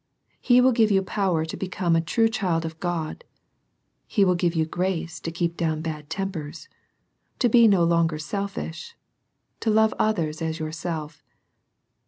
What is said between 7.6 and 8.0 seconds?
no